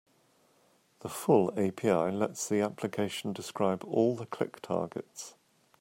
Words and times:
The 1.01 1.09
full 1.09 1.51
API 1.59 2.09
lets 2.11 2.49
the 2.49 2.59
application 2.61 3.33
describe 3.33 3.83
all 3.83 4.15
the 4.15 4.25
click 4.25 4.59
targets. 4.59 5.35